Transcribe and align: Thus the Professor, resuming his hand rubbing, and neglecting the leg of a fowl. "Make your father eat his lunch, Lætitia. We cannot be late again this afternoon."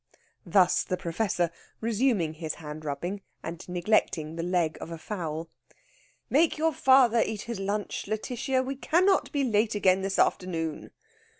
Thus 0.47 0.83
the 0.83 0.97
Professor, 0.97 1.51
resuming 1.79 2.33
his 2.33 2.55
hand 2.55 2.83
rubbing, 2.85 3.21
and 3.43 3.63
neglecting 3.69 4.35
the 4.35 4.41
leg 4.41 4.79
of 4.81 4.89
a 4.89 4.97
fowl. 4.97 5.47
"Make 6.27 6.57
your 6.57 6.73
father 6.73 7.21
eat 7.23 7.41
his 7.43 7.59
lunch, 7.59 8.05
Lætitia. 8.07 8.65
We 8.65 8.77
cannot 8.77 9.31
be 9.31 9.43
late 9.43 9.75
again 9.75 10.01
this 10.01 10.17
afternoon." 10.17 10.89